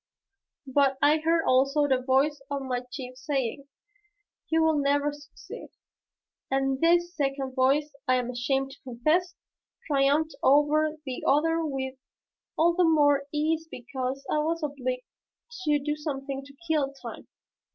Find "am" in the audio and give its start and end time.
8.15-8.31